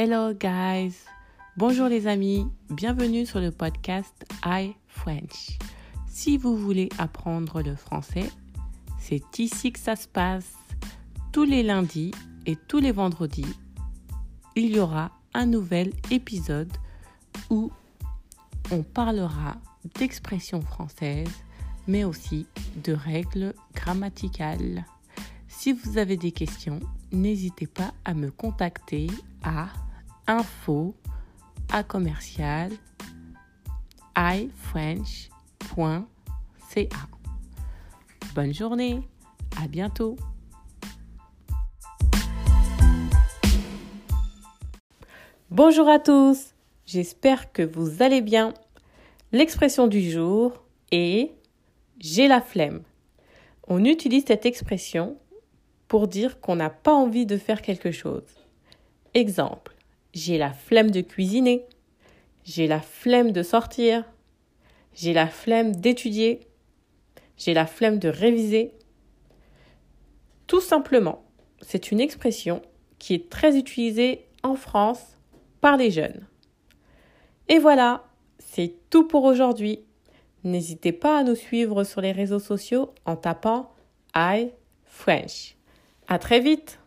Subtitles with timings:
[0.00, 0.94] Hello guys.
[1.56, 2.46] Bonjour les amis.
[2.70, 5.58] Bienvenue sur le podcast I French.
[6.06, 8.30] Si vous voulez apprendre le français,
[9.00, 10.54] c'est ici que ça se passe.
[11.32, 12.12] Tous les lundis
[12.46, 13.56] et tous les vendredis,
[14.54, 16.70] il y aura un nouvel épisode
[17.50, 17.72] où
[18.70, 19.56] on parlera
[19.98, 21.42] d'expressions françaises,
[21.88, 22.46] mais aussi
[22.84, 24.84] de règles grammaticales.
[25.48, 26.78] Si vous avez des questions,
[27.10, 29.08] n'hésitez pas à me contacter
[29.42, 29.66] à
[30.28, 30.94] info
[31.72, 32.70] à commercial
[34.14, 35.28] ifrench.ca.
[38.34, 39.00] Bonne journée,
[39.60, 40.16] à bientôt.
[45.50, 46.54] Bonjour à tous,
[46.84, 48.52] j'espère que vous allez bien.
[49.32, 51.32] L'expression du jour est
[52.00, 52.82] j'ai la flemme.
[53.66, 55.16] On utilise cette expression
[55.88, 58.22] pour dire qu'on n'a pas envie de faire quelque chose.
[59.14, 59.77] Exemple,
[60.14, 61.66] j'ai la flemme de cuisiner,
[62.44, 64.04] j'ai la flemme de sortir,
[64.94, 66.40] j'ai la flemme d'étudier,
[67.36, 68.72] j'ai la flemme de réviser.
[70.46, 71.24] Tout simplement,
[71.60, 72.62] c'est une expression
[72.98, 75.18] qui est très utilisée en France
[75.60, 76.26] par les jeunes.
[77.48, 78.04] Et voilà,
[78.38, 79.80] c'est tout pour aujourd'hui.
[80.44, 83.72] N'hésitez pas à nous suivre sur les réseaux sociaux en tapant
[84.14, 84.50] I
[84.84, 85.56] French.
[86.06, 86.80] À très vite